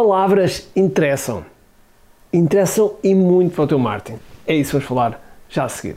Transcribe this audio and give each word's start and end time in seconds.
Palavras 0.00 0.68
interessam. 0.76 1.44
Interessam 2.32 2.94
e 3.02 3.12
muito 3.16 3.56
para 3.56 3.64
o 3.64 3.66
teu 3.66 3.80
marketing. 3.80 4.20
É 4.46 4.54
isso 4.54 4.70
que 4.70 4.76
vamos 4.76 4.86
falar 4.86 5.38
já 5.48 5.64
a 5.64 5.68
seguir. 5.68 5.96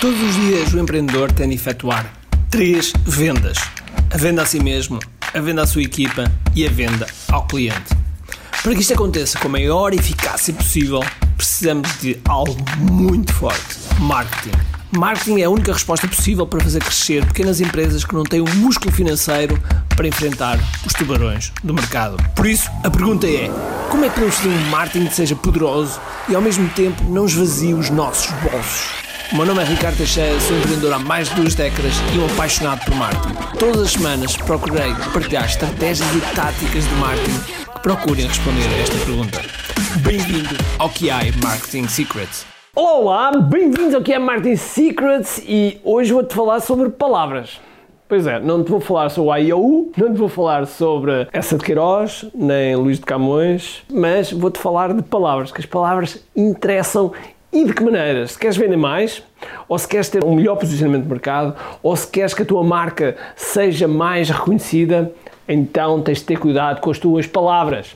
Todos 0.00 0.20
os 0.20 0.34
dias 0.34 0.74
o 0.74 0.80
empreendedor 0.80 1.30
tem 1.30 1.48
de 1.48 1.54
efetuar 1.54 2.12
três 2.50 2.92
vendas: 3.06 3.58
a 4.12 4.16
venda 4.16 4.42
a 4.42 4.44
si 4.44 4.58
mesmo, 4.58 4.98
a 5.32 5.40
venda 5.40 5.62
à 5.62 5.66
sua 5.68 5.82
equipa 5.82 6.24
e 6.52 6.66
a 6.66 6.68
venda 6.68 7.06
ao 7.30 7.46
cliente. 7.46 7.94
Para 8.60 8.74
que 8.74 8.80
isto 8.80 8.94
aconteça 8.94 9.38
com 9.38 9.46
a 9.46 9.52
maior 9.52 9.94
eficácia 9.94 10.52
possível, 10.52 10.98
precisamos 11.36 11.88
de 12.00 12.18
algo 12.24 12.56
muito 12.90 13.32
forte: 13.32 13.78
marketing. 14.00 14.58
Marketing 14.90 15.42
é 15.42 15.44
a 15.44 15.50
única 15.50 15.72
resposta 15.72 16.08
possível 16.08 16.44
para 16.44 16.58
fazer 16.58 16.80
crescer 16.80 17.24
pequenas 17.24 17.60
empresas 17.60 18.04
que 18.04 18.14
não 18.14 18.24
têm 18.24 18.40
o 18.40 18.54
músculo 18.56 18.90
financeiro 18.90 19.56
para 19.98 20.06
enfrentar 20.06 20.60
os 20.86 20.92
tubarões 20.92 21.52
do 21.64 21.74
mercado. 21.74 22.16
Por 22.36 22.46
isso, 22.46 22.70
a 22.84 22.88
pergunta 22.88 23.26
é: 23.26 23.50
como 23.90 24.04
é 24.04 24.08
que 24.08 24.14
podemos 24.14 24.36
fazer 24.36 24.48
um 24.48 24.70
marketing 24.70 25.06
que 25.06 25.14
seja 25.14 25.34
poderoso 25.34 26.00
e 26.28 26.36
ao 26.36 26.40
mesmo 26.40 26.68
tempo 26.70 27.02
não 27.10 27.26
esvazie 27.26 27.74
os 27.74 27.90
nossos 27.90 28.30
bolsos? 28.40 28.86
O 29.32 29.36
meu 29.36 29.44
nome 29.44 29.60
é 29.60 29.64
Ricardo 29.64 29.96
Teixeira, 29.96 30.38
sou 30.38 30.56
empreendedor 30.56 30.92
há 30.92 30.98
mais 31.00 31.28
de 31.28 31.34
duas 31.34 31.54
décadas 31.56 31.92
e 32.14 32.18
um 32.18 32.26
apaixonado 32.26 32.84
por 32.84 32.94
marketing. 32.94 33.34
Todas 33.58 33.82
as 33.82 33.90
semanas 33.90 34.36
procurei 34.36 34.94
partilhar 35.12 35.44
estratégias 35.44 36.08
e 36.14 36.20
táticas 36.34 36.84
de 36.84 36.94
marketing 36.94 37.40
que 37.40 37.80
procurem 37.80 38.26
responder 38.26 38.68
a 38.68 38.78
esta 38.78 38.96
pergunta. 39.04 39.42
Bem-vindo 39.96 40.56
ao 40.78 40.88
QI 40.88 41.34
Marketing 41.42 41.88
Secrets. 41.88 42.46
Olá, 42.74 43.32
bem-vindos 43.32 43.94
ao 43.94 44.00
QI 44.00 44.18
Marketing 44.20 44.56
Secrets 44.56 45.42
e 45.44 45.80
hoje 45.82 46.12
vou-te 46.12 46.34
falar 46.34 46.60
sobre 46.60 46.88
palavras. 46.88 47.67
Pois 48.08 48.26
é, 48.26 48.40
não 48.40 48.64
te 48.64 48.70
vou 48.70 48.80
falar 48.80 49.10
sobre 49.10 49.30
o 49.30 49.36
IOU, 49.36 49.92
não 49.94 50.14
te 50.14 50.18
vou 50.18 50.30
falar 50.30 50.66
sobre 50.66 51.28
essa 51.30 51.58
de 51.58 51.62
Queiroz, 51.62 52.24
nem 52.34 52.74
Luís 52.74 52.98
de 52.98 53.04
Camões, 53.04 53.82
mas 53.92 54.32
vou-te 54.32 54.58
falar 54.58 54.94
de 54.94 55.02
palavras, 55.02 55.52
que 55.52 55.60
as 55.60 55.66
palavras 55.66 56.26
interessam 56.34 57.12
e 57.52 57.66
de 57.66 57.74
que 57.74 57.82
maneiras? 57.82 58.32
Se 58.32 58.38
queres 58.38 58.56
vender 58.56 58.78
mais, 58.78 59.22
ou 59.68 59.78
se 59.78 59.86
queres 59.86 60.08
ter 60.08 60.24
um 60.24 60.34
melhor 60.34 60.56
posicionamento 60.56 61.02
de 61.02 61.10
mercado, 61.10 61.54
ou 61.82 61.94
se 61.94 62.06
queres 62.06 62.32
que 62.32 62.40
a 62.40 62.46
tua 62.46 62.64
marca 62.64 63.14
seja 63.36 63.86
mais 63.86 64.30
reconhecida, 64.30 65.12
então 65.46 66.00
tens 66.00 66.20
de 66.20 66.24
ter 66.24 66.38
cuidado 66.38 66.80
com 66.80 66.90
as 66.90 66.98
tuas 66.98 67.26
palavras. 67.26 67.94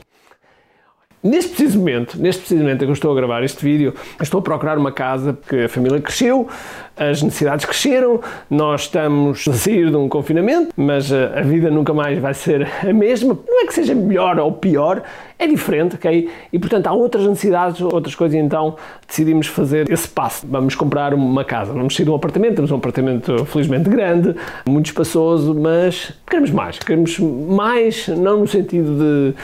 Neste 1.23 1.51
preciso 1.51 1.79
momento, 1.79 2.21
neste 2.21 2.41
preciso 2.41 2.61
momento 2.61 2.81
em 2.81 2.85
que 2.85 2.89
eu 2.89 2.93
estou 2.93 3.09
a 3.13 3.15
gravar 3.15 3.43
este 3.45 3.63
vídeo, 3.63 3.93
estou 4.21 4.41
a 4.41 4.43
procurar 4.43 4.77
uma 4.77 4.91
casa 4.91 5.31
porque 5.31 5.55
a 5.55 5.69
família 5.69 6.01
cresceu, 6.01 6.49
as 6.97 7.23
necessidades 7.23 7.65
cresceram, 7.65 8.19
nós 8.49 8.81
estamos 8.81 9.47
a 9.47 9.53
sair 9.53 9.89
de 9.89 9.95
um 9.95 10.09
confinamento, 10.09 10.73
mas 10.75 11.13
a 11.13 11.41
vida 11.41 11.71
nunca 11.71 11.93
mais 11.93 12.19
vai 12.19 12.33
ser 12.33 12.67
a 12.85 12.91
mesma. 12.91 13.39
Não 13.47 13.63
é 13.63 13.65
que 13.65 13.73
seja 13.73 13.95
melhor 13.95 14.37
ou 14.37 14.51
pior, 14.51 15.01
é 15.39 15.47
diferente, 15.47 15.95
ok? 15.95 16.29
E 16.51 16.59
portanto 16.59 16.87
há 16.87 16.91
outras 16.91 17.25
necessidades, 17.25 17.79
outras 17.79 18.15
coisas, 18.15 18.35
e 18.35 18.39
então 18.39 18.75
decidimos 19.07 19.47
fazer 19.47 19.89
esse 19.89 20.09
passo. 20.09 20.45
Vamos 20.45 20.75
comprar 20.75 21.13
uma 21.13 21.45
casa, 21.45 21.71
vamos 21.71 21.95
sair 21.95 22.03
de 22.03 22.11
um 22.11 22.15
apartamento, 22.15 22.55
temos 22.55 22.71
um 22.71 22.75
apartamento 22.75 23.45
felizmente 23.45 23.89
grande, 23.89 24.35
muito 24.67 24.87
espaçoso, 24.87 25.55
mas 25.55 26.11
queremos 26.27 26.51
mais, 26.51 26.79
queremos 26.79 27.17
mais, 27.17 28.09
não 28.09 28.41
no 28.41 28.47
sentido 28.47 28.97
de 28.97 29.35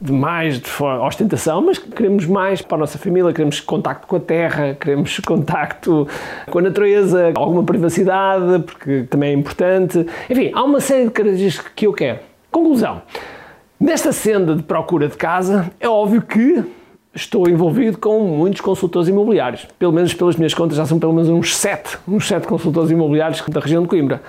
de 0.00 0.12
mais 0.12 0.60
de 0.60 0.70
ostentação, 1.02 1.62
mas 1.62 1.78
queremos 1.78 2.26
mais 2.26 2.60
para 2.60 2.76
a 2.76 2.80
nossa 2.80 2.98
família, 2.98 3.32
queremos 3.32 3.60
contacto 3.60 4.06
com 4.06 4.16
a 4.16 4.20
terra, 4.20 4.76
queremos 4.78 5.18
contacto 5.20 6.06
com 6.50 6.58
a 6.58 6.62
natureza, 6.62 7.32
alguma 7.34 7.62
privacidade, 7.62 8.62
porque 8.64 9.04
também 9.04 9.30
é 9.30 9.32
importante. 9.34 10.06
Enfim, 10.28 10.50
há 10.54 10.62
uma 10.62 10.80
série 10.80 11.04
de 11.04 11.10
características 11.10 11.72
que 11.74 11.86
eu 11.86 11.92
quero. 11.92 12.18
Conclusão. 12.50 13.02
Nesta 13.78 14.12
senda 14.12 14.54
de 14.54 14.62
procura 14.62 15.08
de 15.08 15.16
casa, 15.16 15.70
é 15.80 15.88
óbvio 15.88 16.22
que 16.22 16.64
estou 17.14 17.48
envolvido 17.48 17.96
com 17.96 18.20
muitos 18.20 18.60
consultores 18.60 19.08
imobiliários. 19.08 19.66
Pelo 19.78 19.92
menos 19.92 20.12
pelas 20.12 20.36
minhas 20.36 20.52
contas 20.52 20.76
já 20.76 20.84
são 20.84 20.98
pelo 20.98 21.12
menos 21.14 21.30
uns 21.30 21.56
sete, 21.56 21.98
uns 22.06 22.28
sete 22.28 22.46
consultores 22.46 22.90
imobiliários 22.90 23.42
da 23.48 23.60
região 23.60 23.82
de 23.82 23.88
Coimbra. 23.88 24.22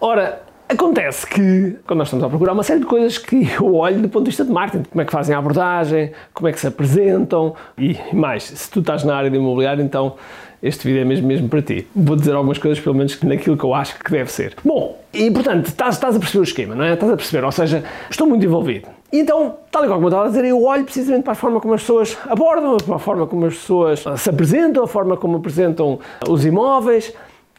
Ora, 0.00 0.42
Acontece 0.68 1.26
que, 1.26 1.76
quando 1.86 2.00
nós 2.00 2.08
estamos 2.08 2.22
a 2.26 2.28
procurar 2.28 2.52
uma 2.52 2.62
série 2.62 2.80
de 2.80 2.86
coisas 2.86 3.16
que 3.16 3.48
eu 3.58 3.74
olho 3.74 4.00
do 4.02 4.08
ponto 4.08 4.24
de 4.24 4.30
vista 4.30 4.44
de 4.44 4.50
marketing, 4.50 4.84
como 4.90 5.00
é 5.00 5.04
que 5.06 5.12
fazem 5.12 5.34
a 5.34 5.38
abordagem, 5.38 6.12
como 6.34 6.46
é 6.46 6.52
que 6.52 6.60
se 6.60 6.66
apresentam 6.66 7.54
e 7.78 7.96
mais, 8.12 8.44
se 8.44 8.70
tu 8.70 8.80
estás 8.80 9.02
na 9.02 9.16
área 9.16 9.30
de 9.30 9.36
imobiliário, 9.36 9.82
então 9.82 10.16
este 10.62 10.86
vídeo 10.86 11.00
é 11.00 11.04
mesmo, 11.06 11.26
mesmo 11.26 11.48
para 11.48 11.62
ti. 11.62 11.86
Vou 11.96 12.16
dizer 12.16 12.34
algumas 12.34 12.58
coisas, 12.58 12.78
pelo 12.80 12.94
menos 12.94 13.18
naquilo 13.22 13.56
que 13.56 13.64
eu 13.64 13.72
acho 13.72 13.98
que 13.98 14.10
deve 14.10 14.30
ser. 14.30 14.56
Bom, 14.62 14.98
e 15.14 15.30
portanto, 15.30 15.68
estás, 15.68 15.94
estás 15.94 16.16
a 16.16 16.18
perceber 16.18 16.40
o 16.40 16.44
esquema, 16.44 16.74
não 16.74 16.84
é? 16.84 16.92
Estás 16.92 17.12
a 17.12 17.16
perceber, 17.16 17.46
ou 17.46 17.52
seja, 17.52 17.82
estou 18.10 18.26
muito 18.26 18.44
envolvido. 18.44 18.88
E 19.10 19.20
então, 19.20 19.56
tal 19.70 19.84
e 19.84 19.86
qual 19.86 19.96
como 19.96 20.06
eu 20.06 20.10
estava 20.10 20.26
a 20.26 20.28
dizer, 20.28 20.44
eu 20.44 20.62
olho 20.62 20.84
precisamente 20.84 21.22
para 21.22 21.32
a 21.32 21.36
forma 21.36 21.60
como 21.60 21.72
as 21.72 21.80
pessoas 21.80 22.18
abordam, 22.28 22.76
para 22.76 22.96
a 22.96 22.98
forma 22.98 23.26
como 23.26 23.46
as 23.46 23.54
pessoas 23.54 24.04
se 24.18 24.28
apresentam, 24.28 24.84
a 24.84 24.88
forma 24.88 25.16
como 25.16 25.38
apresentam 25.38 25.98
os 26.28 26.44
imóveis, 26.44 27.14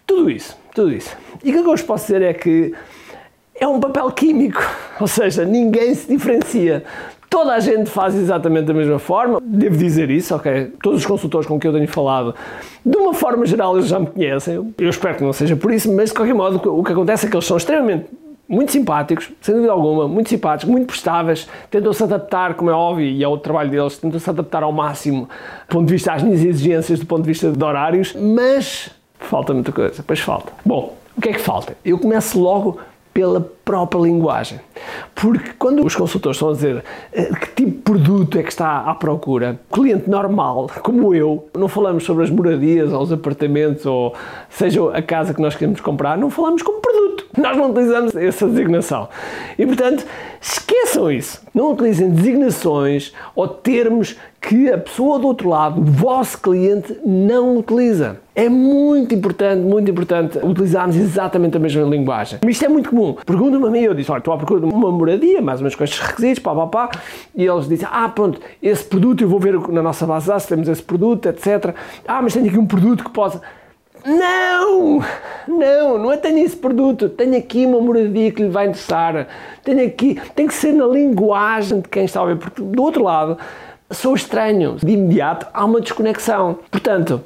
tudo 0.05 0.29
isso, 0.29 0.55
tudo 0.75 0.91
isso. 0.91 1.17
E 1.43 1.49
o 1.49 1.53
que 1.53 1.59
eu 1.59 1.63
vos 1.63 1.81
posso 1.81 2.05
dizer 2.05 2.21
é 2.21 2.33
que 2.33 2.73
é 3.59 3.67
um 3.67 3.79
papel 3.79 4.09
químico, 4.11 4.63
ou 4.99 5.07
seja, 5.07 5.45
ninguém 5.45 5.93
se 5.93 6.07
diferencia. 6.07 6.83
Toda 7.29 7.53
a 7.53 7.59
gente 7.59 7.89
faz 7.89 8.15
exatamente 8.15 8.65
da 8.65 8.73
mesma 8.73 8.97
forma, 8.97 9.39
devo 9.43 9.77
dizer 9.77 10.09
isso, 10.09 10.35
ok? 10.35 10.73
Todos 10.81 11.01
os 11.01 11.05
consultores 11.05 11.47
com 11.47 11.59
quem 11.59 11.69
eu 11.69 11.75
tenho 11.75 11.87
falado, 11.87 12.33
de 12.83 12.97
uma 12.97 13.13
forma 13.13 13.45
geral, 13.45 13.77
eles 13.77 13.87
já 13.87 13.99
me 13.99 14.07
conhecem. 14.07 14.55
Eu 14.55 14.89
espero 14.89 15.15
que 15.15 15.23
não 15.23 15.31
seja 15.31 15.55
por 15.55 15.71
isso, 15.71 15.93
mas 15.93 16.09
de 16.09 16.15
qualquer 16.15 16.33
modo, 16.33 16.59
o 16.79 16.83
que 16.83 16.91
acontece 16.91 17.27
é 17.27 17.29
que 17.29 17.35
eles 17.35 17.45
são 17.45 17.57
extremamente 17.57 18.05
muito 18.49 18.71
simpáticos, 18.71 19.29
sem 19.41 19.53
dúvida 19.53 19.71
alguma, 19.71 20.07
muito 20.07 20.27
simpáticos, 20.27 20.71
muito 20.71 20.87
prestáveis, 20.87 21.47
tentam-se 21.69 22.01
adaptar, 22.01 22.55
como 22.55 22.71
é 22.71 22.73
óbvio, 22.73 23.05
e 23.05 23.23
é 23.23 23.27
o 23.27 23.37
trabalho 23.37 23.69
deles, 23.69 23.99
tentam-se 23.99 24.27
adaptar 24.27 24.63
ao 24.63 24.71
máximo 24.71 25.29
do 25.67 25.73
ponto 25.73 25.85
de 25.85 25.93
vista 25.93 26.13
às 26.13 26.23
minhas 26.23 26.43
exigências, 26.43 26.99
do 26.99 27.05
ponto 27.05 27.21
de 27.21 27.27
vista 27.27 27.51
de 27.51 27.63
horários, 27.63 28.15
mas 28.15 28.89
falta 29.19 29.53
muita 29.53 29.71
coisa, 29.71 30.03
pois 30.05 30.19
falta. 30.19 30.51
Bom, 30.65 30.95
o 31.15 31.21
que 31.21 31.29
é 31.29 31.33
que 31.33 31.39
falta? 31.39 31.77
Eu 31.85 31.99
começo 31.99 32.39
logo 32.41 32.79
pela 33.19 33.41
própria 33.65 33.99
linguagem. 33.99 34.61
Porque 35.13 35.51
quando 35.59 35.85
os 35.85 35.93
consultores 35.93 36.37
estão 36.37 36.49
a 36.49 36.53
dizer 36.53 36.83
eh, 37.11 37.29
que 37.35 37.47
tipo 37.47 37.71
de 37.71 37.77
produto 37.79 38.37
é 38.39 38.43
que 38.43 38.49
está 38.49 38.79
à 38.79 38.95
procura, 38.95 39.59
o 39.69 39.73
cliente 39.73 40.09
normal, 40.09 40.71
como 40.81 41.13
eu, 41.13 41.49
não 41.53 41.67
falamos 41.67 42.05
sobre 42.05 42.23
as 42.23 42.29
moradias 42.29 42.93
ou 42.93 43.01
os 43.01 43.11
apartamentos 43.11 43.85
ou 43.85 44.15
seja 44.49 44.89
a 44.93 45.01
casa 45.01 45.33
que 45.33 45.41
nós 45.41 45.53
queremos 45.53 45.81
comprar, 45.81 46.17
não 46.17 46.29
falamos 46.29 46.61
como 46.61 46.79
produto. 46.79 46.98
Nós 47.37 47.55
não 47.55 47.69
utilizamos 47.69 48.15
essa 48.15 48.47
designação. 48.47 49.07
E 49.57 49.65
portanto, 49.65 50.05
esqueçam 50.41 51.11
isso. 51.11 51.41
Não 51.53 51.71
utilizem 51.71 52.09
designações 52.09 53.13
ou 53.35 53.47
termos 53.47 54.17
que 54.41 54.71
a 54.71 54.77
pessoa 54.77 55.19
do 55.19 55.27
outro 55.27 55.49
lado, 55.49 55.81
o 55.81 55.83
vosso 55.83 56.41
cliente, 56.41 56.97
não 57.05 57.57
utiliza. 57.57 58.17
É 58.33 58.47
muito 58.47 59.13
importante, 59.13 59.61
muito 59.61 59.91
importante 59.91 60.39
utilizarmos 60.41 60.95
exatamente 60.95 61.57
a 61.57 61.59
mesma 61.59 61.83
linguagem. 61.83 62.39
Isto 62.47 62.65
é 62.65 62.69
muito 62.69 62.89
comum. 62.89 63.15
Perguntam-me 63.25 63.67
a 63.67 63.69
mim, 63.69 63.81
eu 63.81 63.93
disse, 63.93 64.09
olha, 64.11 64.19
estou 64.19 64.33
à 64.33 64.37
procura 64.37 64.61
de 64.61 64.65
uma 64.65 64.91
moradia, 64.91 65.41
mais 65.41 65.59
ou 65.59 65.63
menos 65.63 65.75
com 65.75 65.83
estes 65.83 65.99
requisitos, 65.99 66.39
pá, 66.39 66.55
pá, 66.55 66.67
pá, 66.67 66.89
e 67.35 67.45
eles 67.45 67.67
dizem, 67.67 67.87
ah, 67.91 68.07
pronto, 68.07 68.39
esse 68.63 68.83
produto, 68.85 69.21
eu 69.21 69.27
vou 69.27 69.39
ver 69.39 69.59
na 69.69 69.83
nossa 69.83 70.05
base 70.05 70.23
de 70.23 70.29
dados 70.29 70.43
se 70.43 70.49
temos 70.49 70.69
esse 70.69 70.81
produto, 70.81 71.27
etc. 71.27 71.75
Ah, 72.07 72.21
mas 72.21 72.33
tenho 72.33 72.47
aqui 72.47 72.57
um 72.57 72.65
produto 72.65 73.03
que 73.03 73.11
possa... 73.11 73.41
Não! 74.05 75.03
Não, 75.47 75.97
não 75.97 76.11
é 76.11 76.17
tenho 76.17 76.39
esse 76.39 76.55
produto, 76.55 77.09
tenho 77.09 77.37
aqui 77.37 77.65
uma 77.65 77.81
moradia 77.81 78.31
que 78.31 78.43
lhe 78.43 78.49
vai 78.49 78.67
interessar, 78.67 79.27
tenho 79.63 79.85
aqui, 79.85 80.19
tem 80.35 80.47
que 80.47 80.53
ser 80.53 80.73
na 80.73 80.85
linguagem 80.85 81.81
de 81.81 81.89
quem 81.89 82.05
está 82.05 82.21
a 82.21 82.25
ver, 82.25 82.37
porque 82.37 82.61
do 82.61 82.81
outro 82.83 83.03
lado 83.03 83.37
sou 83.91 84.13
estranho, 84.15 84.77
de 84.81 84.93
imediato 84.93 85.47
há 85.53 85.65
uma 85.65 85.81
desconexão. 85.81 86.59
Portanto, 86.69 87.23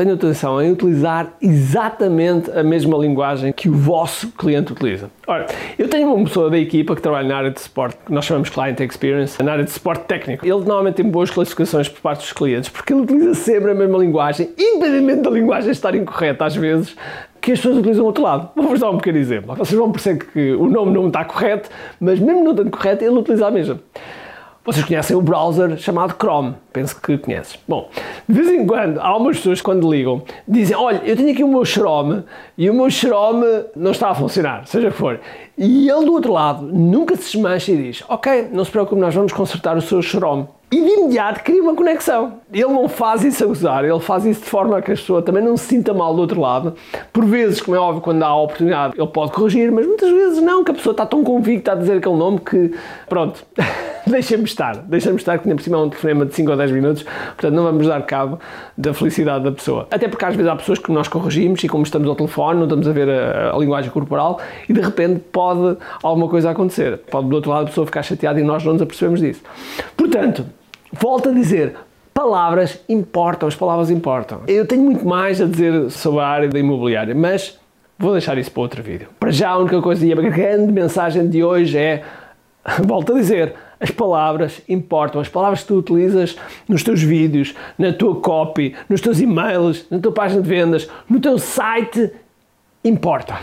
tenham 0.00 0.14
atenção 0.14 0.62
em 0.62 0.72
utilizar 0.72 1.34
exatamente 1.42 2.50
a 2.52 2.62
mesma 2.62 2.96
linguagem 2.96 3.52
que 3.52 3.68
o 3.68 3.74
vosso 3.74 4.28
cliente 4.28 4.72
utiliza. 4.72 5.10
Ora, 5.26 5.46
eu 5.78 5.88
tenho 5.88 6.12
uma 6.12 6.24
pessoa 6.24 6.48
da 6.48 6.58
equipa 6.58 6.96
que 6.96 7.02
trabalha 7.02 7.28
na 7.28 7.36
área 7.36 7.50
de 7.50 7.60
suporte, 7.60 7.98
que 8.06 8.12
nós 8.12 8.24
chamamos 8.24 8.48
Client 8.48 8.80
Experience, 8.80 9.42
na 9.42 9.52
área 9.52 9.64
de 9.64 9.70
suporte 9.70 10.04
técnico. 10.04 10.44
Ele 10.44 10.54
normalmente 10.54 10.94
tem 10.94 11.04
boas 11.04 11.30
classificações 11.30 11.88
por 11.88 12.00
parte 12.00 12.20
dos 12.20 12.32
clientes, 12.32 12.70
porque 12.70 12.94
ele 12.94 13.02
utiliza 13.02 13.34
sempre 13.34 13.72
a 13.72 13.74
mesma 13.74 13.98
linguagem, 13.98 14.48
independentemente 14.58 15.20
da 15.20 15.30
linguagem 15.30 15.70
estar 15.70 15.94
incorreta 15.94 16.46
às 16.46 16.56
vezes, 16.56 16.96
que 17.40 17.52
as 17.52 17.58
pessoas 17.58 17.78
utilizam 17.78 18.06
outro 18.06 18.22
lado. 18.22 18.50
Vou-vos 18.56 18.80
dar 18.80 18.90
um 18.90 18.96
pequeno 18.96 19.18
exemplo. 19.18 19.54
Vocês 19.54 19.78
vão 19.78 19.92
perceber 19.92 20.24
que 20.32 20.52
o 20.52 20.66
nome 20.66 20.92
não 20.92 21.08
está 21.08 21.24
correto, 21.26 21.68
mas 22.00 22.18
mesmo 22.18 22.42
não 22.42 22.52
estando 22.52 22.70
correto, 22.70 23.04
ele 23.04 23.18
utiliza 23.18 23.46
a 23.46 23.50
mesma. 23.50 23.78
Vocês 24.62 24.84
conhecem 24.84 25.16
o 25.16 25.22
browser 25.22 25.78
chamado 25.78 26.14
Chrome, 26.20 26.54
penso 26.70 27.00
que 27.00 27.16
conheces. 27.16 27.58
Bom, 27.66 27.88
de 28.28 28.34
vez 28.34 28.48
em 28.48 28.66
quando, 28.66 28.98
há 28.98 29.06
algumas 29.06 29.38
pessoas 29.38 29.62
quando 29.62 29.90
ligam, 29.90 30.22
dizem, 30.46 30.76
olha, 30.76 31.00
eu 31.02 31.16
tenho 31.16 31.32
aqui 31.32 31.42
o 31.42 31.48
meu 31.48 31.64
Chrome 31.64 32.22
e 32.58 32.68
o 32.68 32.74
meu 32.74 32.90
Chrome 32.90 33.46
não 33.74 33.92
está 33.92 34.10
a 34.10 34.14
funcionar, 34.14 34.66
seja 34.66 34.88
o 34.88 34.92
que 34.92 34.98
for. 34.98 35.18
E 35.56 35.88
ele 35.88 36.04
do 36.04 36.12
outro 36.12 36.32
lado 36.32 36.62
nunca 36.62 37.16
se 37.16 37.32
desmancha 37.32 37.72
e 37.72 37.76
diz, 37.84 38.04
ok, 38.06 38.50
não 38.52 38.62
se 38.62 38.70
preocupe, 38.70 39.00
nós 39.00 39.14
vamos 39.14 39.32
consertar 39.32 39.78
o 39.78 39.80
seu 39.80 40.02
Chrome 40.02 40.46
e 40.72 40.80
de 40.80 40.88
imediato 40.88 41.42
cria 41.42 41.60
uma 41.60 41.74
conexão. 41.74 42.34
Ele 42.52 42.68
não 42.68 42.88
faz 42.88 43.24
isso 43.24 43.44
a 43.44 43.48
usar, 43.48 43.84
ele 43.84 43.98
faz 43.98 44.24
isso 44.24 44.42
de 44.42 44.46
forma 44.46 44.80
que 44.80 44.92
a 44.92 44.94
pessoa 44.94 45.20
também 45.20 45.42
não 45.42 45.56
se 45.56 45.66
sinta 45.66 45.92
mal 45.92 46.14
do 46.14 46.20
outro 46.20 46.40
lado. 46.40 46.74
Por 47.12 47.24
vezes, 47.24 47.60
como 47.60 47.76
é 47.76 47.80
óbvio, 47.80 48.00
quando 48.00 48.22
há 48.22 48.28
a 48.28 48.40
oportunidade, 48.40 48.94
ele 48.96 49.08
pode 49.08 49.32
corrigir, 49.32 49.72
mas 49.72 49.84
muitas 49.84 50.08
vezes 50.10 50.40
não, 50.40 50.62
que 50.62 50.70
a 50.70 50.74
pessoa 50.74 50.92
está 50.92 51.04
tão 51.04 51.24
convicta 51.24 51.72
a 51.72 51.74
dizer 51.74 51.98
aquele 51.98 52.14
nome 52.14 52.38
que, 52.38 52.72
pronto, 53.08 53.44
deixa-me 54.10 54.44
estar, 54.44 54.76
deixa-me 54.76 55.16
estar, 55.16 55.38
que 55.38 55.46
nem 55.46 55.56
por 55.56 55.62
cima 55.62 55.76
é 55.76 55.80
um 55.80 55.88
telefonema 55.88 56.26
de 56.26 56.34
5 56.34 56.50
ou 56.50 56.56
10 56.56 56.70
minutos, 56.70 57.02
portanto 57.02 57.54
não 57.54 57.64
vamos 57.64 57.86
dar 57.86 58.02
cabo 58.02 58.38
da 58.76 58.94
felicidade 58.94 59.44
da 59.44 59.52
pessoa. 59.52 59.86
Até 59.90 60.08
porque 60.08 60.24
às 60.24 60.34
vezes 60.34 60.50
há 60.50 60.56
pessoas 60.56 60.78
que 60.78 60.92
nós 60.92 61.08
corrigimos 61.08 61.62
e 61.64 61.68
como 61.68 61.84
estamos 61.84 62.08
ao 62.08 62.14
telefone, 62.14 62.58
não 62.58 62.64
estamos 62.64 62.88
a 62.88 62.92
ver 62.92 63.08
a, 63.08 63.54
a 63.54 63.58
linguagem 63.58 63.90
corporal 63.90 64.40
e 64.68 64.72
de 64.72 64.80
repente 64.80 65.20
pode 65.32 65.76
alguma 66.02 66.28
coisa 66.28 66.50
acontecer. 66.50 66.98
Pode 67.10 67.28
do 67.28 67.36
outro 67.36 67.50
lado 67.50 67.64
a 67.64 67.66
pessoa 67.66 67.86
ficar 67.86 68.02
chateada 68.02 68.40
e 68.40 68.42
nós 68.42 68.64
não 68.64 68.72
nos 68.72 68.82
apercebemos 68.82 69.20
disso. 69.20 69.42
Portanto, 69.96 70.44
Volto 70.92 71.28
a 71.28 71.32
dizer, 71.32 71.76
palavras 72.12 72.80
importam, 72.88 73.48
as 73.48 73.54
palavras 73.54 73.90
importam. 73.90 74.40
Eu 74.48 74.66
tenho 74.66 74.82
muito 74.82 75.06
mais 75.06 75.40
a 75.40 75.46
dizer 75.46 75.88
sobre 75.90 76.20
a 76.20 76.26
área 76.26 76.48
da 76.48 76.58
imobiliária, 76.58 77.14
mas 77.14 77.58
vou 77.96 78.12
deixar 78.12 78.36
isso 78.38 78.50
para 78.50 78.62
outro 78.62 78.82
vídeo. 78.82 79.08
Para 79.20 79.30
já, 79.30 79.50
a 79.50 79.58
única 79.58 79.80
coisa 79.80 80.04
e 80.04 80.12
a 80.12 80.16
grande 80.16 80.72
mensagem 80.72 81.28
de 81.28 81.44
hoje 81.44 81.78
é, 81.78 82.02
volto 82.84 83.12
a 83.12 83.14
dizer, 83.16 83.54
as 83.80 83.90
palavras 83.90 84.60
importam. 84.68 85.20
As 85.20 85.28
palavras 85.28 85.62
que 85.62 85.68
tu 85.68 85.78
utilizas 85.78 86.36
nos 86.68 86.82
teus 86.82 87.02
vídeos, 87.02 87.54
na 87.78 87.92
tua 87.92 88.20
copy, 88.20 88.76
nos 88.88 89.00
teus 89.00 89.20
e-mails, 89.20 89.86
na 89.90 89.98
tua 89.98 90.12
página 90.12 90.42
de 90.42 90.48
vendas, 90.48 90.88
no 91.08 91.18
teu 91.18 91.38
site, 91.38 92.12
importam 92.84 93.38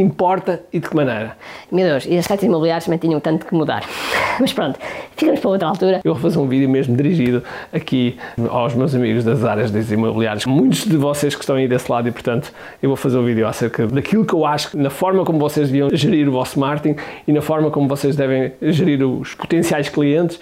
importa 0.00 0.62
e 0.72 0.78
de 0.78 0.88
que 0.88 0.94
maneira? 0.94 1.36
Meu 1.70 1.86
Deus, 1.86 2.06
e 2.06 2.16
as 2.16 2.24
sites 2.24 2.44
imobiliários 2.44 2.84
também 2.84 2.98
tinham 2.98 3.20
tanto 3.20 3.46
que 3.46 3.54
mudar. 3.54 3.84
Mas 4.40 4.52
pronto, 4.52 4.78
ficamos 5.16 5.40
para 5.40 5.50
outra 5.50 5.68
altura. 5.68 6.00
Eu 6.04 6.14
vou 6.14 6.22
fazer 6.22 6.38
um 6.38 6.46
vídeo 6.46 6.68
mesmo 6.68 6.96
dirigido 6.96 7.42
aqui 7.72 8.16
aos 8.48 8.74
meus 8.74 8.94
amigos 8.94 9.24
das 9.24 9.44
áreas 9.44 9.70
das 9.70 9.90
imobiliárias. 9.90 10.46
Muitos 10.46 10.84
de 10.84 10.96
vocês 10.96 11.34
que 11.34 11.40
estão 11.40 11.56
aí 11.56 11.66
desse 11.66 11.90
lado 11.90 12.08
e, 12.08 12.12
portanto, 12.12 12.52
eu 12.82 12.88
vou 12.88 12.96
fazer 12.96 13.18
um 13.18 13.24
vídeo 13.24 13.46
acerca 13.46 13.86
daquilo 13.86 14.24
que 14.24 14.32
eu 14.32 14.46
acho, 14.46 14.76
na 14.78 14.90
forma 14.90 15.24
como 15.24 15.38
vocês 15.38 15.68
deviam 15.68 15.88
gerir 15.92 16.28
o 16.28 16.32
vosso 16.32 16.58
marketing 16.60 17.00
e 17.26 17.32
na 17.32 17.42
forma 17.42 17.70
como 17.70 17.88
vocês 17.88 18.14
devem 18.14 18.52
gerir 18.62 19.02
os 19.04 19.34
potenciais 19.34 19.88
clientes 19.88 20.38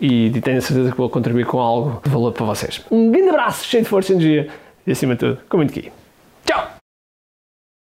e, 0.00 0.30
tenho 0.40 0.62
certeza 0.62 0.90
que 0.90 0.96
vou 0.96 1.10
contribuir 1.10 1.44
com 1.44 1.58
algo 1.58 2.00
de 2.02 2.10
valor 2.10 2.32
para 2.32 2.46
vocês. 2.46 2.80
Um 2.90 3.10
grande 3.10 3.28
abraço, 3.28 3.64
cheio 3.66 3.82
de 3.82 3.88
força 3.88 4.12
e 4.12 4.16
energia 4.16 4.48
e, 4.86 4.92
acima 4.92 5.14
de 5.14 5.20
tudo, 5.20 5.38
com 5.48 5.56
muito 5.58 5.78
aqui. 5.78 5.90